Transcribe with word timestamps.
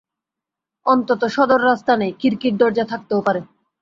অন্তত 0.85 1.21
সদর 1.35 1.59
রাস্তা 1.63 1.93
নেই, 1.97 2.11
খিড়কির 2.19 2.53
দরজা 2.57 2.85
থাকতেও 2.91 3.21
পারে। 3.27 3.41